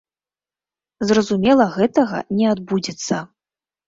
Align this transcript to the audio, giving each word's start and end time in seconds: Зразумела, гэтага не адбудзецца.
Зразумела, 1.09 1.67
гэтага 1.75 2.21
не 2.39 2.47
адбудзецца. 2.53 3.21